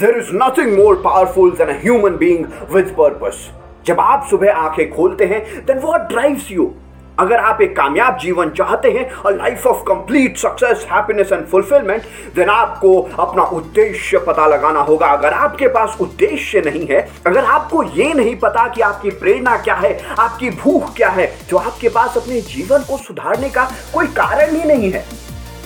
[0.00, 3.48] There is nothing more powerful than a human being with purpose
[3.86, 6.74] जब आप सुबह आँखें खोलते हैं देन व्हाट ड्राइव्स यू
[7.18, 12.02] अगर आप एक कामयाब जीवन चाहते हैं और life of complete success happiness and fulfilment
[12.36, 17.82] then आपको अपना उद्देश्य पता लगाना होगा। अगर आपके पास उद्देश्य नहीं है, अगर आपको
[17.82, 22.16] ये नहीं पता कि आपकी प्रेरणा क्या है, आपकी भूख क्या है तो आपके पास
[22.16, 25.04] अपने जीवन को सुधारने का कोई कारण ही नहीं है।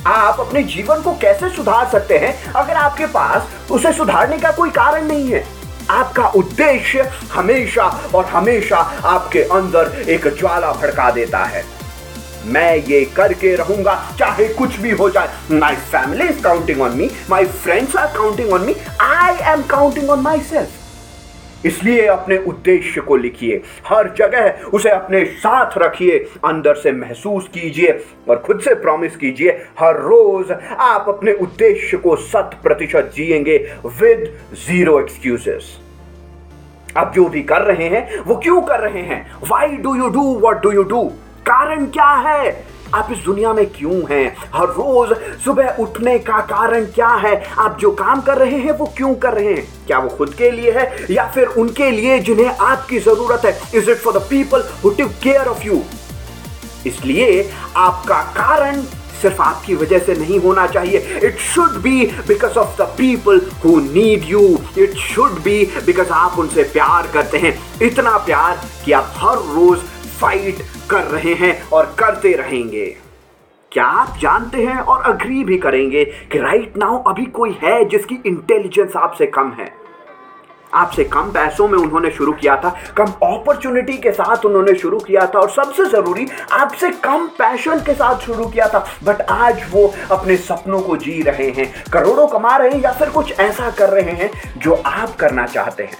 [0.06, 2.52] आप अपने जीवन को कैसे सुधार सकते हैं?
[2.52, 5.44] अगर आपके पास उसे सुधारने का कोई कारण नहीं है,
[5.90, 11.64] आपका उद्देश्य हमेशा और हमेशा आपके अंदर एक ज्वाला भड़का देता है।
[12.44, 17.10] मैं ये करके रहूँगा, चाहे कुछ भी हो जाए। My family is counting on me
[17.30, 20.81] my friends are counting on me I am counting on myself
[21.66, 28.04] इसलिए अपने उद्देश्य को लिखिए। हर जगह उसे अपने साथ रखिए। अंदर से महसूस कीजिए
[28.28, 34.38] और खुद से प्रॉमिस कीजिए, हर रोज आप अपने उद्देश्य को शत प्रतिशत जिएँगे विद
[34.54, 35.78] ज़ीरो एक्सक्यूजेस
[36.96, 39.36] आप जो भी कर रहे हैं, वो क्यों कर रहे हैं?
[39.48, 41.02] Why do you do what do you do
[41.46, 42.64] कारण क्या है?
[42.94, 44.36] आप इस दुनिया में क्यों हैं?
[44.54, 45.12] हर रोज
[45.44, 47.34] सुबह उठने का कारण क्या है?
[47.58, 49.66] आप जो काम कर रहे हैं, वो क्यों कर रहे हैं?
[49.86, 53.60] क्या वो खुद के लिए है या फिर उनके लिए जिन्हें आपकी ज़रूरत है?
[53.74, 55.82] Is it for the people who take care of you
[56.86, 58.82] इसलिए आपका कारण
[59.22, 63.76] सिर्फ़ आपकी वजह से नहीं होना चाहिए। It should be because of the people who
[63.80, 64.40] need you
[64.78, 69.78] it should be because आप उनसे प्यार करते हैं। इतना प्यार कि आप हर रोज
[70.22, 72.86] फाइट कर रहे हैं और करते रहेंगे।
[73.72, 78.18] क्या आप जानते हैं और अग्री भी करेंगे कि राइट नाउ अभी कोई है जिसकी
[78.26, 79.70] इंटेलिजेंस आपसे कम है?
[80.74, 85.26] आपसे कम पैसों में उन्होंने शुरू किया था, कम अपॉर्चुनिटी के साथ उन्होंने शुरू किया
[85.26, 89.92] था और सबसे ज़रूरी आपसे कम पैशन के साथ शुरू किया था। बट आज वो
[90.10, 93.90] अपने सपनों को जी रहे हैं, करोड़ों कमा रहे हैं या फिर कुछ ऐसा कर
[93.90, 95.98] रहे हैं जो आप करना चाहते हैं।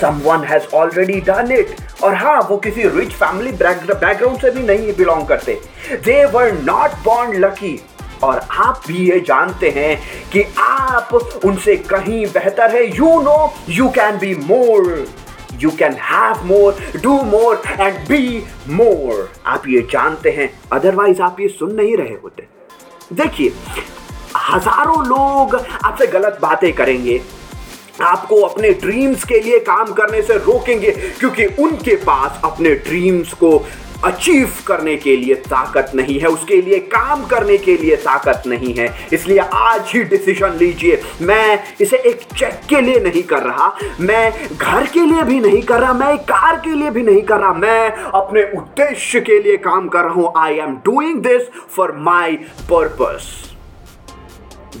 [0.00, 4.92] Someone has already done it और हाँ वो किसी रिच फैमिली बैकग्राउंड से भी नहीं
[4.96, 5.60] बिलोंग करते।
[6.04, 7.78] They were not born lucky
[8.24, 9.96] और आप भी ये जानते हैं
[10.32, 11.14] कि आप
[11.44, 15.06] उनसे कहीं बेहतर है। You know you can be more
[15.60, 21.40] you can have more do more and be more आप ये जानते हैं अदरवाइज़ आप
[21.40, 22.46] ये सुन नहीं रहे होते।
[23.14, 23.52] देखिए,
[24.50, 27.20] हज़ारों लोग आपसे गलत बातें करेंगे।
[28.02, 33.58] आपको अपने ड्रीम्स के लिए काम करने से रोकेंगे, क्योंकि उनके पास अपने ड्रीम्स को
[34.04, 38.74] अचीव करने के लिए ताकत नहीं है, उसके लिए काम करने के लिए ताकत नहीं
[38.74, 43.72] है। इसलिए आज ही डिसीज़न लीजिए। मैं इसे एक चेक के लिए नहीं कर रहा,
[44.00, 47.22] मैं घर के लिए भी नहीं कर रहा, मैं एक कार के लिए भी नहीं
[47.22, 51.50] कर रहा, मैं अपने उद्देश्य के लिए काम कर रहा हूँ। I am doing this
[51.76, 52.36] for my
[52.70, 53.32] purpose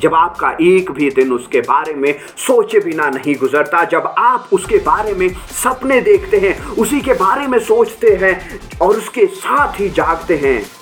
[0.02, 4.78] जब आपका एक भी दिन उसके बारे में सोचे बिना नहीं गुजरता, जब आप उसके
[4.78, 5.28] बारे में
[5.62, 10.77] सपने देखते हैं, उसी के बारे में सोचते हैं और उसके साथ ही जागते हैं।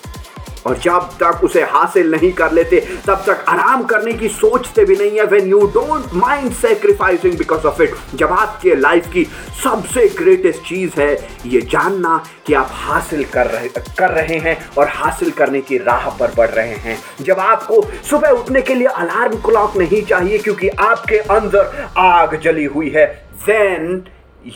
[0.67, 4.97] और जब तक उसे हासिल नहीं कर लेते, तब तक आराम करने की सोचते भी
[4.97, 9.25] नहीं है। When you don't mind sacrificing because of it जब आपके लाइफ की
[9.63, 11.13] सबसे ग्रेटेस्ट चीज़ है
[11.47, 16.09] ये जानना कि आप हासिल कर रहे कर रहे हैं और हासिल करने की राह
[16.11, 20.69] पर बढ़ रहे हैं। जब आपको सुबह उठने के लिए अलार्म क्लॉक नहीं चाहिए क्योंकि
[20.69, 23.07] आपके अंदर आग जली हुई है
[23.47, 24.03] then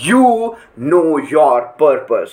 [0.02, 2.32] you know your purpose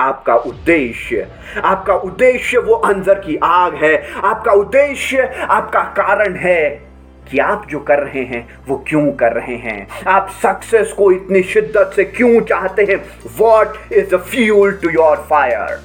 [0.00, 1.26] आपका उद्देश्य
[1.64, 6.90] आपका उद्देश्य वो अंदर की आग है। आपका उद्देश्य आपका कारण है
[7.30, 11.42] कि आप जो कर रहे हैं, वो क्यों कर रहे हैं। आप सक्सेस को इतनी
[11.42, 12.96] शिद्दत से क्यों चाहते हैं?
[13.38, 15.78] What is the fuel to your fire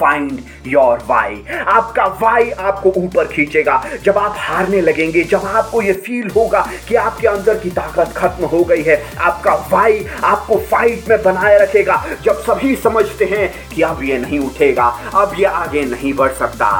[0.00, 5.92] find your why आपका वाई आपको ऊपर खींचेगा। जब आप हारने लगेंगे, जब आपको ये
[5.92, 11.08] फील होगा कि आपके अंदर की ताकत खत्म हो गई है, आपका वाई आपको फाइट
[11.08, 15.84] में बनाए रखेगा। जब सभी समझते हैं कि अब ये नहीं उठेगा, अब ये आगे
[15.86, 16.70] नहीं बढ़ सकता।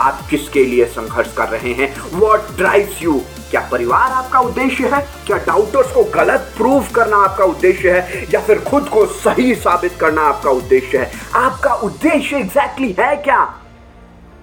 [0.00, 1.94] आप किसके लिए संघर्ष कर रहे हैं?
[2.14, 5.06] वॉट ड्राइव्स यू क्या परिवार आपका उद्देश्य है?
[5.26, 8.26] क्या डाउटर्स को गलत प्रूव करना आपका उद्देश्य है?
[8.34, 11.10] या फिर खुद को सही साबित करना आपका उद्देश्य है?
[11.34, 13.54] आपका उद्देश्य एग्जैक्टली है क्या?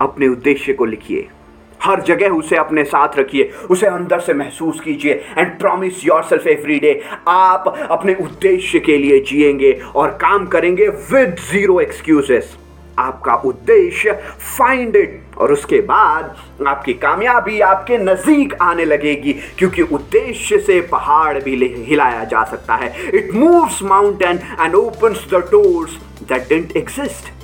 [0.01, 1.27] अपने उद्देश्य को लिखिए।
[1.83, 6.79] हर जगह उसे अपने साथ रखिए। उसे अंदर से महसूस कीजिए। And promise yourself every
[6.79, 12.57] day आप अपने उद्देश्य के लिए जिएँगे और काम करेंगे विद ज़ीरो एक्सक्यूजेस
[12.99, 14.11] आपका उद्देश्य
[14.57, 16.35] फाइंड इट और उसके बाद
[16.67, 21.55] आपकी कामयाबी आपके नज़दीक आने लगेगी, क्योंकि उद्देश्य से पहाड़ भी
[21.88, 27.35] हिलाया जा सकता है। It moves mountain and opens the doors that didn't exist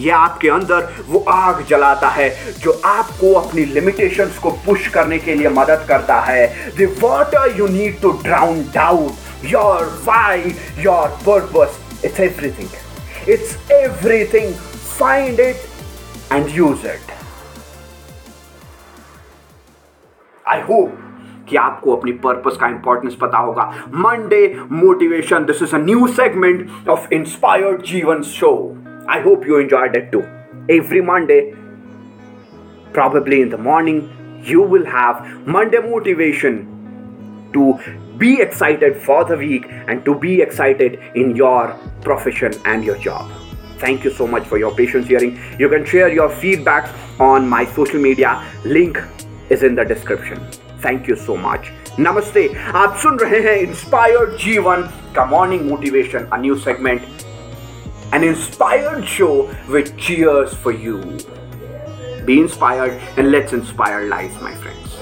[0.00, 2.28] ये आपके अंदर वो आग जलाता है
[2.60, 6.46] जो आपको अपनी लिमिटेशंस को पुश करने के लिए मदद करता है।
[6.78, 10.54] The water you need to drown doubt your why
[10.84, 14.54] your purpose it's everything it's everything
[14.99, 17.11] Find it and use it
[20.47, 20.97] I hope
[21.49, 23.71] कि आपको अपनी पर्पस का इंपॉर्टेंस पता होगा
[24.05, 24.41] Monday
[24.71, 28.53] motivation this is a new segment of Inspired Jeevan show
[29.09, 30.27] I hope you enjoyed it too.
[30.69, 31.55] Every Monday,
[32.91, 37.79] probably in the morning, you will have Monday motivation to
[38.17, 43.40] be excited for the week and to be excited in your profession and your job.
[43.81, 45.39] Thank you so much for your patience hearing.
[45.59, 48.43] You can share your feedback on my social media.
[48.65, 48.97] Link
[49.49, 50.39] is in the description.
[50.81, 51.71] Thank you so much.
[51.97, 52.55] Namaste.
[52.83, 54.81] आप सुन रहे हैं inspired जीवन
[55.15, 57.01] का morning motivation a new segment
[58.17, 61.17] an inspired show with cheers for you.
[62.25, 65.00] Be inspired and let's inspire lives, my friends.